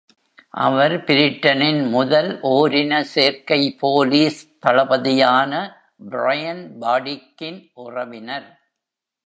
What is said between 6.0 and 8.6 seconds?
Brian பாடிக்கின் உறவினர்.